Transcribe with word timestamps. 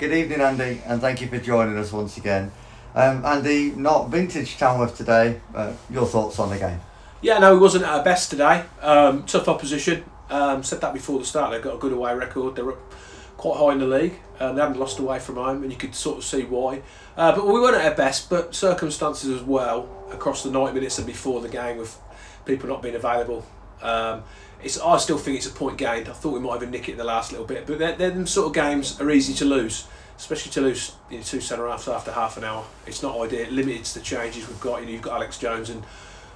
Good 0.00 0.14
evening, 0.14 0.40
Andy, 0.40 0.80
and 0.86 0.98
thank 0.98 1.20
you 1.20 1.26
for 1.26 1.36
joining 1.36 1.76
us 1.76 1.92
once 1.92 2.16
again. 2.16 2.50
Um, 2.94 3.22
Andy, 3.22 3.72
not 3.72 4.08
vintage 4.08 4.56
Tamworth 4.56 4.96
today. 4.96 5.42
Uh, 5.54 5.74
your 5.90 6.06
thoughts 6.06 6.38
on 6.38 6.48
the 6.48 6.58
game? 6.58 6.80
Yeah, 7.20 7.38
no, 7.38 7.52
he 7.52 7.60
wasn't 7.60 7.84
at 7.84 7.90
our 7.90 8.02
best 8.02 8.30
today. 8.30 8.64
Um, 8.80 9.24
tough 9.24 9.46
opposition. 9.46 10.02
Um, 10.30 10.62
said 10.62 10.80
that 10.80 10.94
before 10.94 11.18
the 11.18 11.26
start. 11.26 11.50
They've 11.50 11.60
got 11.60 11.74
a 11.74 11.78
good 11.78 11.92
away 11.92 12.14
record. 12.14 12.56
They're 12.56 12.70
up 12.70 12.94
quite 13.36 13.58
high 13.58 13.72
in 13.72 13.78
the 13.78 13.86
league. 13.86 14.14
Um, 14.38 14.56
they 14.56 14.62
haven't 14.62 14.80
lost 14.80 14.98
away 15.00 15.18
from 15.18 15.34
home, 15.34 15.64
and 15.64 15.70
you 15.70 15.76
could 15.76 15.94
sort 15.94 16.16
of 16.16 16.24
see 16.24 16.44
why. 16.44 16.80
Uh, 17.14 17.36
but 17.36 17.46
we 17.46 17.60
weren't 17.60 17.76
at 17.76 17.84
our 17.84 17.94
best. 17.94 18.30
But 18.30 18.54
circumstances 18.54 19.28
as 19.28 19.42
well 19.42 19.86
across 20.10 20.42
the 20.42 20.50
ninety 20.50 20.72
minutes 20.72 20.96
and 20.96 21.06
before 21.06 21.42
the 21.42 21.48
game, 21.50 21.76
with 21.76 22.00
people 22.46 22.70
not 22.70 22.80
being 22.80 22.94
available. 22.94 23.44
Um, 23.82 24.22
it's, 24.62 24.78
I 24.78 24.98
still 24.98 25.18
think 25.18 25.38
it's 25.38 25.46
a 25.46 25.50
point 25.50 25.78
gained. 25.78 26.08
I 26.08 26.12
thought 26.12 26.34
we 26.34 26.40
might 26.40 26.56
even 26.56 26.70
nick 26.70 26.88
it 26.88 26.92
in 26.92 26.98
the 26.98 27.04
last 27.04 27.32
little 27.32 27.46
bit, 27.46 27.66
but 27.66 27.78
then 27.78 27.98
them 27.98 28.26
sort 28.26 28.48
of 28.48 28.54
games 28.54 29.00
are 29.00 29.10
easy 29.10 29.32
to 29.34 29.44
lose, 29.44 29.86
especially 30.18 30.52
to 30.52 30.60
lose 30.60 30.92
you 31.08 31.18
know, 31.18 31.22
two 31.22 31.40
centre 31.40 31.66
halves 31.66 31.88
after 31.88 32.12
half 32.12 32.36
an 32.36 32.44
hour. 32.44 32.64
It's 32.86 33.02
not 33.02 33.18
ideal. 33.18 33.40
It 33.40 33.52
limits 33.52 33.94
the 33.94 34.00
changes 34.00 34.46
we've 34.48 34.60
got. 34.60 34.80
You 34.80 34.86
know, 34.86 34.92
you've 34.92 35.02
got 35.02 35.14
Alex 35.14 35.38
Jones 35.38 35.70
and 35.70 35.82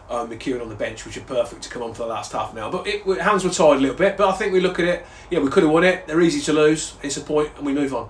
um, 0.09 0.31
McEwen 0.31 0.63
on 0.63 0.69
the 0.69 0.75
bench, 0.75 1.05
which 1.05 1.17
are 1.17 1.23
perfect 1.23 1.63
to 1.63 1.69
come 1.69 1.83
on 1.83 1.93
for 1.93 2.05
the 2.05 2.09
last 2.09 2.33
half 2.33 2.53
an 2.53 2.59
hour. 2.59 2.73
But 2.73 2.87
it, 2.87 3.05
hands 3.21 3.45
were 3.45 3.51
tied 3.51 3.77
a 3.77 3.81
little 3.81 3.97
bit. 3.97 4.17
But 4.17 4.29
I 4.29 4.33
think 4.33 4.53
we 4.53 4.61
look 4.61 4.79
at 4.79 4.87
it. 4.87 5.07
Yeah, 5.31 5.41
we 5.41 5.51
could 5.51 5.63
have 5.63 5.73
won 5.73 5.85
it. 5.85 6.07
They're 6.07 6.21
easy 6.21 6.41
to 6.43 6.53
lose. 6.53 6.95
It's 7.03 7.17
a 7.17 7.21
point, 7.21 7.51
and 7.57 7.67
we 7.67 7.75
move 7.75 7.95
on. 7.95 8.09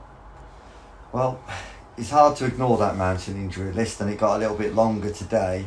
Well, 1.12 1.40
it's 1.96 2.10
hard 2.10 2.36
to 2.38 2.46
ignore 2.46 2.76
that 2.78 2.96
mountain 2.96 3.36
injury 3.36 3.72
list, 3.72 4.00
and 4.00 4.10
it 4.10 4.18
got 4.18 4.36
a 4.36 4.38
little 4.38 4.56
bit 4.56 4.74
longer 4.74 5.10
today. 5.10 5.66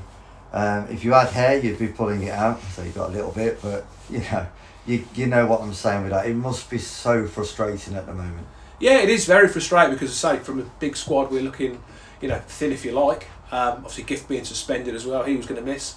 Um, 0.53 0.87
if 0.89 1.03
you 1.03 1.13
had 1.13 1.27
hair, 1.29 1.59
you'd 1.59 1.79
be 1.79 1.87
pulling 1.87 2.23
it 2.23 2.31
out, 2.31 2.61
so 2.73 2.83
you 2.83 2.91
got 2.91 3.09
a 3.09 3.13
little 3.13 3.31
bit. 3.31 3.61
But 3.61 3.85
you 4.09 4.19
know, 4.19 4.47
you 4.85 5.05
you 5.15 5.27
know 5.27 5.45
what 5.45 5.61
I'm 5.61 5.73
saying 5.73 6.03
with 6.03 6.11
that. 6.11 6.25
It 6.25 6.35
must 6.35 6.69
be 6.69 6.77
so 6.77 7.27
frustrating 7.27 7.95
at 7.95 8.05
the 8.05 8.13
moment. 8.13 8.47
Yeah, 8.79 8.99
it 8.99 9.09
is 9.09 9.25
very 9.25 9.47
frustrating 9.47 9.93
because, 9.93 10.15
say, 10.15 10.37
from 10.37 10.59
a 10.59 10.63
big 10.79 10.95
squad, 10.95 11.31
we're 11.31 11.41
looking, 11.41 11.81
you 12.21 12.27
know, 12.27 12.39
thin 12.47 12.71
if 12.71 12.85
you 12.85 12.91
like. 12.91 13.27
Um, 13.51 13.77
obviously, 13.77 14.03
Gift 14.03 14.27
being 14.27 14.45
suspended 14.45 14.93
as 14.93 15.05
well, 15.05 15.23
he 15.23 15.35
was 15.35 15.47
going 15.47 15.59
to 15.59 15.65
miss. 15.65 15.95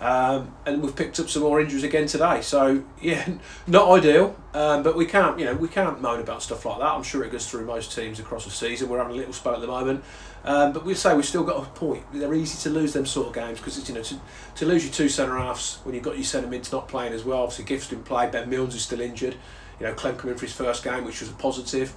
Um, 0.00 0.54
and 0.64 0.82
we've 0.82 0.96
picked 0.96 1.20
up 1.20 1.28
some 1.28 1.42
more 1.42 1.60
injuries 1.60 1.84
again 1.84 2.06
today. 2.06 2.40
So 2.40 2.82
yeah, 3.02 3.28
not 3.66 3.90
ideal, 3.90 4.34
um, 4.54 4.82
but 4.82 4.96
we 4.96 5.04
can't 5.04 5.38
you 5.38 5.44
know 5.44 5.54
we 5.54 5.68
can't 5.68 6.00
moan 6.00 6.20
about 6.20 6.42
stuff 6.42 6.64
like 6.64 6.78
that. 6.78 6.86
I'm 6.86 7.02
sure 7.02 7.22
it 7.22 7.30
goes 7.30 7.48
through 7.48 7.66
most 7.66 7.94
teams 7.94 8.18
across 8.18 8.46
the 8.46 8.50
season. 8.50 8.88
We're 8.88 8.98
having 8.98 9.14
a 9.14 9.18
little 9.18 9.34
spell 9.34 9.54
at 9.54 9.60
the 9.60 9.66
moment, 9.66 10.02
um, 10.44 10.72
but 10.72 10.86
we 10.86 10.94
say 10.94 11.14
we've 11.14 11.26
still 11.26 11.44
got 11.44 11.62
a 11.62 11.66
point. 11.70 12.02
They're 12.14 12.32
easy 12.32 12.58
to 12.62 12.70
lose 12.70 12.94
them 12.94 13.04
sort 13.04 13.28
of 13.28 13.34
games 13.34 13.58
because 13.58 13.76
it's 13.76 13.88
you 13.90 13.94
know 13.94 14.02
to, 14.02 14.18
to 14.56 14.66
lose 14.66 14.84
your 14.84 14.92
two 14.92 15.10
centre 15.10 15.36
halves 15.36 15.80
when 15.84 15.94
you've 15.94 16.04
got 16.04 16.16
your 16.16 16.24
centre 16.24 16.48
mids 16.48 16.72
not 16.72 16.88
playing 16.88 17.12
as 17.12 17.24
well. 17.24 17.42
Obviously, 17.42 17.66
Gifts 17.66 17.88
didn't 17.88 18.06
play. 18.06 18.28
Ben 18.30 18.48
Milnes 18.48 18.74
is 18.74 18.82
still 18.82 19.02
injured. 19.02 19.36
You 19.80 19.86
know, 19.86 19.94
Clem 19.94 20.16
coming 20.16 20.36
for 20.36 20.44
his 20.46 20.54
first 20.54 20.84
game, 20.84 21.04
which 21.04 21.20
was 21.20 21.30
a 21.30 21.34
positive. 21.34 21.94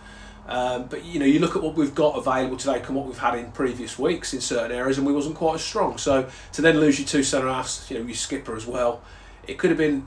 Um, 0.48 0.88
but 0.88 1.06
you 1.06 1.20
know, 1.20 1.26
you 1.26 1.40
look 1.40 1.56
at 1.56 1.64
what 1.64 1.76
we've 1.76 1.96
got 1.96 2.18
available 2.18 2.58
today 2.58 2.82
and 2.82 2.96
what 2.96 3.06
we've 3.06 3.18
had 3.18 3.36
in 3.36 3.52
previous 3.52 3.98
weeks 3.98 4.34
in 4.34 4.42
certain 4.42 4.76
areas, 4.76 4.98
and 4.98 5.08
we 5.08 5.14
wasn't 5.14 5.36
quite 5.36 5.56
as 5.56 5.64
strong. 5.64 5.98
So 5.98 6.30
to 6.54 6.62
then 6.62 6.80
lose 6.80 7.00
your 7.00 7.08
two 7.08 7.24
centre 7.24 7.48
halves, 7.48 7.86
you 7.90 7.98
know, 7.98 8.06
your 8.06 8.16
skipper 8.16 8.56
as 8.56 8.66
well, 8.66 9.02
it 9.48 9.58
could 9.58 9.70
have 9.70 9.78
been, 9.78 10.06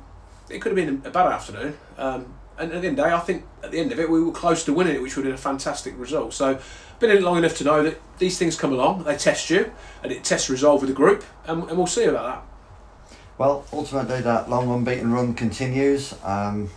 it 0.51 0.61
could 0.61 0.77
have 0.77 0.77
been 0.77 1.03
a 1.05 1.11
bad 1.11 1.33
afternoon. 1.33 1.77
Um, 1.97 2.35
and 2.59 2.73
at 2.73 2.81
the 2.81 2.89
end 2.89 2.99
of 2.99 3.05
the 3.05 3.11
day, 3.11 3.15
I 3.15 3.21
think 3.21 3.45
at 3.63 3.71
the 3.71 3.79
end 3.79 3.93
of 3.93 4.01
it, 4.01 4.09
we 4.09 4.23
were 4.23 4.33
close 4.33 4.65
to 4.65 4.73
winning 4.73 4.95
it, 4.95 5.03
which 5.03 5.17
would 5.17 5.27
have 5.27 5.33
been 5.33 5.39
a 5.39 5.43
fantastic 5.43 5.99
result. 5.99 6.33
So, 6.33 6.59
been 6.99 7.11
in 7.11 7.19
it 7.19 7.23
long 7.23 7.37
enough 7.37 7.55
to 7.59 7.65
know 7.65 7.83
that 7.83 8.01
these 8.19 8.39
things 8.39 8.57
come 8.57 8.73
along, 8.73 9.05
they 9.05 9.17
test 9.17 9.51
you, 9.51 9.71
and 10.03 10.11
it 10.11 10.25
tests 10.25 10.49
resolve 10.49 10.81
with 10.81 10.89
the 10.89 10.97
group, 10.97 11.23
and, 11.45 11.69
and 11.69 11.77
we'll 11.77 11.87
see 11.87 12.05
about 12.05 12.25
that. 12.25 13.17
Well, 13.37 13.67
ultimately, 13.71 14.23
that 14.23 14.49
long 14.49 14.73
unbeaten 14.73 15.13
run 15.13 15.35
continues. 15.35 16.15
Um, 16.25 16.71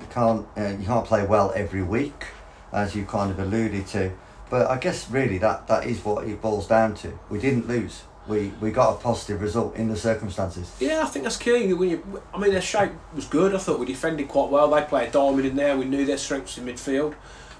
you 0.00 0.06
can't 0.10 0.46
uh, 0.56 0.76
you 0.78 0.86
can't 0.86 1.06
play 1.06 1.26
well 1.26 1.52
every 1.54 1.82
week 1.82 2.26
as 2.72 2.94
you 2.94 3.04
kind 3.04 3.30
of 3.30 3.38
alluded 3.38 3.86
to. 3.88 4.12
But 4.48 4.70
I 4.70 4.78
guess 4.78 5.10
really 5.10 5.38
that, 5.38 5.66
that 5.66 5.86
is 5.86 6.04
what 6.04 6.26
it 6.26 6.40
boils 6.40 6.68
down 6.68 6.94
to. 6.96 7.18
We 7.30 7.38
didn't 7.38 7.66
lose. 7.66 8.02
We, 8.28 8.52
we 8.60 8.70
got 8.72 8.94
a 8.94 8.98
positive 8.98 9.40
result 9.40 9.76
in 9.76 9.88
the 9.88 9.96
circumstances. 9.96 10.74
Yeah, 10.80 11.02
I 11.02 11.06
think 11.06 11.24
that's 11.24 11.36
key. 11.36 11.72
When 11.72 11.90
you, 11.90 12.22
I 12.34 12.38
mean, 12.38 12.50
their 12.52 12.60
shape 12.60 12.92
was 13.14 13.24
good. 13.24 13.54
I 13.54 13.58
thought 13.58 13.78
we 13.78 13.86
defended 13.86 14.28
quite 14.28 14.50
well. 14.50 14.68
They 14.68 14.82
played 14.82 15.12
diamond 15.12 15.46
in 15.46 15.54
there. 15.54 15.76
We 15.76 15.84
knew 15.84 16.04
their 16.04 16.18
strengths 16.18 16.58
in 16.58 16.66
midfield. 16.66 17.14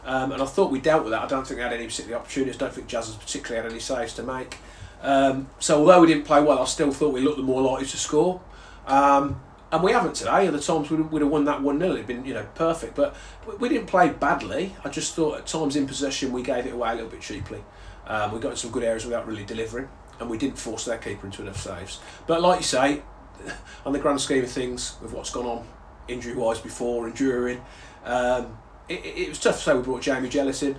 Um, 0.04 0.32
and 0.32 0.42
I 0.42 0.46
thought 0.46 0.70
we 0.70 0.80
dealt 0.80 1.04
with 1.04 1.12
that. 1.12 1.22
I 1.22 1.26
don't 1.26 1.46
think 1.46 1.58
they 1.58 1.62
had 1.62 1.72
any 1.72 1.86
particular 1.86 2.18
opportunities. 2.18 2.56
I 2.56 2.58
don't 2.58 2.74
think 2.74 2.88
Jazz 2.88 3.06
has 3.06 3.16
particularly 3.16 3.62
had 3.62 3.72
any 3.72 3.80
saves 3.80 4.14
to 4.14 4.22
make. 4.22 4.58
Um, 5.02 5.48
so 5.58 5.78
although 5.80 6.00
we 6.00 6.08
didn't 6.08 6.24
play 6.24 6.42
well, 6.42 6.60
I 6.60 6.64
still 6.64 6.90
thought 6.92 7.12
we 7.12 7.20
looked 7.20 7.36
the 7.36 7.42
more 7.42 7.62
likely 7.62 7.86
to 7.86 7.96
score. 7.96 8.40
Um, 8.86 9.40
and 9.72 9.82
we 9.82 9.92
haven't 9.92 10.14
today. 10.14 10.46
Other 10.46 10.60
times 10.60 10.90
we 10.90 10.96
would 10.96 11.22
have 11.22 11.30
won 11.30 11.44
that 11.44 11.62
one 11.62 11.78
0 11.78 11.94
It'd 11.94 12.06
been 12.06 12.24
you 12.24 12.34
know 12.34 12.46
perfect, 12.54 12.94
but 12.94 13.16
we 13.58 13.68
didn't 13.68 13.86
play 13.86 14.08
badly. 14.08 14.74
I 14.84 14.88
just 14.88 15.14
thought 15.14 15.38
at 15.38 15.46
times 15.46 15.76
in 15.76 15.86
possession 15.86 16.32
we 16.32 16.42
gave 16.42 16.66
it 16.66 16.72
away 16.72 16.92
a 16.92 16.94
little 16.94 17.10
bit 17.10 17.20
cheaply. 17.20 17.62
Um, 18.06 18.32
we 18.32 18.38
got 18.38 18.52
in 18.52 18.56
some 18.56 18.70
good 18.70 18.84
areas 18.84 19.04
without 19.04 19.26
really 19.26 19.44
delivering, 19.44 19.88
and 20.20 20.30
we 20.30 20.38
didn't 20.38 20.58
force 20.58 20.84
their 20.84 20.98
keeper 20.98 21.26
into 21.26 21.42
enough 21.42 21.60
saves. 21.60 22.00
But 22.26 22.40
like 22.40 22.60
you 22.60 22.64
say, 22.64 23.02
on 23.84 23.92
the 23.92 23.98
grand 23.98 24.20
scheme 24.20 24.44
of 24.44 24.50
things, 24.50 24.96
with 25.02 25.12
what's 25.12 25.30
gone 25.30 25.46
on 25.46 25.66
injury 26.06 26.36
wise 26.36 26.60
before 26.60 27.06
and 27.06 27.16
during, 27.16 27.60
um, 28.04 28.58
it, 28.88 29.04
it, 29.04 29.28
was 29.28 29.40
tough 29.40 29.60
So 29.60 29.76
we 29.76 29.82
brought 29.82 30.02
Jamie 30.02 30.28
Jealous 30.28 30.62
in 30.62 30.78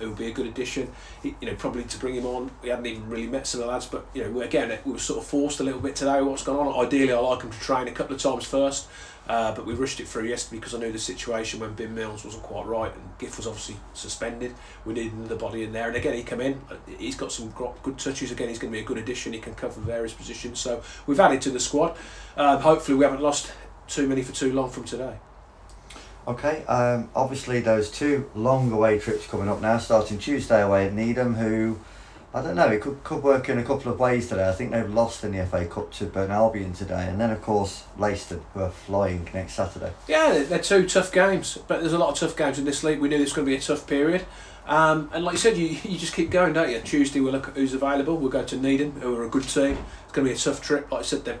it 0.00 0.06
would 0.06 0.18
be 0.18 0.26
a 0.26 0.32
good 0.32 0.46
addition. 0.46 0.92
He, 1.22 1.34
you 1.40 1.48
know, 1.48 1.54
probably 1.56 1.84
to 1.84 1.98
bring 1.98 2.14
him 2.14 2.26
on. 2.26 2.50
We 2.62 2.68
hadn't 2.68 2.86
even 2.86 3.08
really 3.08 3.26
met 3.26 3.46
some 3.46 3.60
of 3.60 3.66
the 3.66 3.72
lads, 3.72 3.86
but 3.86 4.06
you 4.14 4.24
know, 4.24 4.40
again, 4.40 4.78
we 4.84 4.92
were 4.92 4.98
sort 4.98 5.20
of 5.20 5.26
forced 5.26 5.60
a 5.60 5.64
little 5.64 5.80
bit 5.80 5.96
today. 5.96 6.20
What's 6.20 6.42
going 6.42 6.66
on? 6.66 6.86
Ideally, 6.86 7.12
I 7.12 7.18
like 7.18 7.42
him 7.42 7.50
to 7.50 7.60
train 7.60 7.88
a 7.88 7.92
couple 7.92 8.14
of 8.14 8.22
times 8.22 8.44
first, 8.44 8.88
uh, 9.28 9.54
but 9.54 9.66
we 9.66 9.74
rushed 9.74 9.98
it 10.00 10.06
through 10.06 10.24
yesterday 10.24 10.58
because 10.58 10.74
I 10.74 10.78
knew 10.78 10.92
the 10.92 10.98
situation 10.98 11.60
when 11.60 11.74
Ben 11.74 11.94
Mills 11.94 12.24
wasn't 12.24 12.42
quite 12.42 12.66
right 12.66 12.92
and 12.94 13.18
Gift 13.18 13.36
was 13.38 13.46
obviously 13.46 13.76
suspended. 13.94 14.54
We 14.84 14.94
needed 14.94 15.14
another 15.14 15.36
body 15.36 15.64
in 15.64 15.72
there, 15.72 15.88
and 15.88 15.96
again, 15.96 16.14
he 16.14 16.22
come 16.22 16.40
in. 16.40 16.60
Uh, 16.70 16.76
he's 16.98 17.16
got 17.16 17.32
some 17.32 17.50
good 17.82 17.98
touches. 17.98 18.30
Again, 18.30 18.48
he's 18.48 18.58
going 18.58 18.72
to 18.72 18.76
be 18.76 18.82
a 18.82 18.86
good 18.86 18.98
addition. 18.98 19.32
He 19.32 19.38
can 19.38 19.54
cover 19.54 19.80
various 19.80 20.12
positions. 20.12 20.60
So 20.60 20.82
we've 21.06 21.20
added 21.20 21.40
to 21.42 21.50
the 21.50 21.60
squad. 21.60 21.96
Um, 22.36 22.60
hopefully, 22.60 22.98
we 22.98 23.04
haven't 23.04 23.22
lost 23.22 23.52
too 23.88 24.06
many 24.06 24.22
for 24.22 24.32
too 24.32 24.52
long 24.52 24.70
from 24.70 24.84
today. 24.84 25.16
Okay, 26.28 26.64
um, 26.64 27.08
obviously 27.14 27.60
those 27.60 27.88
two 27.88 28.28
long 28.34 28.72
away 28.72 28.98
trips 28.98 29.28
coming 29.28 29.48
up 29.48 29.60
now, 29.60 29.78
starting 29.78 30.18
Tuesday 30.18 30.60
away 30.60 30.86
at 30.86 30.92
Needham, 30.92 31.34
who, 31.34 31.78
I 32.34 32.42
don't 32.42 32.56
know, 32.56 32.66
it 32.66 32.80
could, 32.80 33.02
could 33.04 33.22
work 33.22 33.48
in 33.48 33.58
a 33.58 33.62
couple 33.62 33.92
of 33.92 34.00
ways 34.00 34.28
today. 34.28 34.48
I 34.48 34.52
think 34.52 34.72
they've 34.72 34.92
lost 34.92 35.22
in 35.22 35.30
the 35.30 35.46
FA 35.46 35.64
Cup 35.66 35.92
to 35.94 36.06
Burton 36.06 36.32
Albion 36.32 36.72
today, 36.72 37.06
and 37.06 37.20
then 37.20 37.30
of 37.30 37.40
course 37.42 37.84
Leiston, 37.96 38.40
who 38.54 38.60
are 38.62 38.70
flying 38.70 39.28
next 39.32 39.54
Saturday. 39.54 39.92
Yeah, 40.08 40.42
they're 40.42 40.58
two 40.58 40.88
tough 40.88 41.12
games, 41.12 41.58
but 41.68 41.80
there's 41.80 41.92
a 41.92 41.98
lot 41.98 42.10
of 42.10 42.18
tough 42.18 42.36
games 42.36 42.58
in 42.58 42.64
this 42.64 42.82
league. 42.82 42.98
We 42.98 43.08
knew 43.08 43.18
this 43.18 43.26
was 43.26 43.34
going 43.34 43.46
to 43.46 43.52
be 43.52 43.56
a 43.56 43.60
tough 43.60 43.86
period. 43.86 44.24
Um, 44.66 45.10
and 45.14 45.24
like 45.24 45.34
you 45.34 45.38
said, 45.38 45.56
you, 45.56 45.68
you 45.84 45.96
just 45.96 46.12
keep 46.12 46.30
going, 46.30 46.54
don't 46.54 46.70
you? 46.70 46.80
Tuesday 46.80 47.20
we'll 47.20 47.32
look 47.32 47.48
at 47.48 47.54
who's 47.54 47.72
available. 47.72 48.16
We'll 48.16 48.30
go 48.30 48.44
to 48.44 48.56
Needham, 48.56 48.90
who 49.00 49.14
are 49.14 49.24
a 49.24 49.28
good 49.28 49.44
team. 49.44 49.78
It's 50.04 50.12
going 50.12 50.26
to 50.26 50.32
be 50.32 50.32
a 50.32 50.36
tough 50.36 50.60
trip. 50.60 50.90
Like 50.90 51.02
I 51.02 51.04
said, 51.04 51.38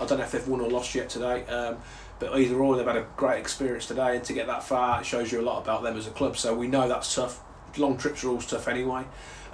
I 0.00 0.06
don't 0.06 0.16
know 0.16 0.24
if 0.24 0.32
they've 0.32 0.48
won 0.48 0.62
or 0.62 0.70
lost 0.70 0.94
yet 0.94 1.10
today. 1.10 1.44
Um, 1.46 1.76
but 2.22 2.38
either 2.38 2.56
or, 2.56 2.76
they've 2.76 2.86
had 2.86 2.96
a 2.96 3.06
great 3.16 3.40
experience 3.40 3.86
today, 3.86 4.14
and 4.16 4.24
to 4.24 4.32
get 4.32 4.46
that 4.46 4.62
far, 4.62 5.02
shows 5.02 5.32
you 5.32 5.40
a 5.40 5.42
lot 5.42 5.60
about 5.60 5.82
them 5.82 5.96
as 5.96 6.06
a 6.06 6.10
club. 6.10 6.36
So 6.36 6.54
we 6.54 6.68
know 6.68 6.88
that's 6.88 7.12
tough. 7.12 7.40
Long 7.76 7.96
trips 7.96 8.24
are 8.24 8.28
always 8.28 8.46
tough 8.46 8.68
anyway. 8.68 9.04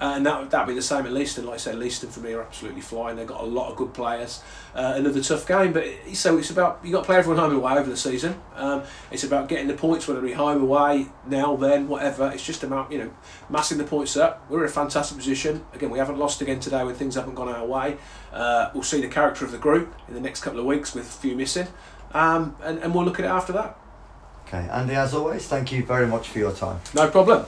Uh, 0.01 0.12
and 0.15 0.25
that 0.25 0.49
that'd 0.51 0.69
be 0.69 0.75
the 0.75 0.83
same 0.83 1.06
at 1.06 1.12
Leiston. 1.12 1.45
Like 1.45 1.55
I 1.55 1.56
said, 1.56 1.75
Leiston 1.75 2.09
for 2.09 2.21
me 2.21 2.33
are 2.33 2.43
absolutely 2.43 2.83
flying. 2.83 3.17
They've 3.17 3.27
got 3.27 3.41
a 3.41 3.47
lot 3.47 3.69
of 3.69 3.77
good 3.77 3.93
players. 3.93 4.41
Uh, 4.73 4.95
another 4.95 5.21
tough 5.21 5.45
game, 5.47 5.73
but 5.73 5.83
it, 5.83 6.15
so 6.15 6.39
it's 6.39 6.51
about 6.51 6.79
you 6.84 6.93
got 6.93 7.01
to 7.01 7.06
play 7.06 7.17
everyone 7.17 7.41
home 7.41 7.51
and 7.51 7.61
away 7.61 7.73
over 7.73 7.91
the 7.91 7.97
season. 7.97 8.41
Um, 8.55 8.84
it's 9.11 9.25
about 9.25 9.49
getting 9.49 9.67
the 9.67 9.75
points, 9.75 10.06
whether 10.06 10.21
it 10.21 10.29
be 10.29 10.34
home, 10.34 10.62
away, 10.62 11.09
now, 11.27 11.56
then, 11.56 11.89
whatever. 11.89 12.31
It's 12.33 12.47
just 12.47 12.62
about 12.62 12.93
you 12.93 12.99
know 12.99 13.11
massing 13.51 13.79
the 13.79 13.83
points 13.83 14.17
up. 14.17 14.49
We're 14.49 14.61
in 14.61 14.67
a 14.67 14.73
fantastic 14.73 15.19
position. 15.19 15.65
Again, 15.75 15.91
we 15.91 15.99
haven't 15.99 16.19
lost 16.19 16.41
again 16.43 16.61
today 16.61 16.85
when 16.85 16.95
things 16.95 17.17
haven't 17.17 17.35
gone 17.35 17.49
our 17.49 17.67
way. 17.67 17.97
Uh, 18.33 18.71
we'll 18.75 18.85
see 18.85 19.00
the 19.00 19.09
character 19.09 19.45
of 19.45 19.50
the 19.50 19.59
group 19.59 19.93
in 20.06 20.15
the 20.15 20.21
next 20.21 20.43
couple 20.43 20.61
of 20.61 20.67
weeks 20.67 20.95
with 20.95 21.09
a 21.09 21.19
few 21.21 21.35
missing 21.35 21.67
um, 22.12 22.56
and, 22.62 22.79
and 22.79 22.95
we'll 22.95 23.05
look 23.05 23.19
at 23.19 23.25
it 23.25 23.29
after 23.29 23.53
that. 23.53 23.79
Okay, 24.47 24.69
Andy, 24.71 24.95
as 24.95 25.15
always, 25.15 25.47
thank 25.47 25.73
you 25.73 25.85
very 25.85 26.06
much 26.06 26.29
for 26.29 26.39
your 26.39 26.53
time. 26.53 26.81
No 26.95 27.11
problem. 27.11 27.45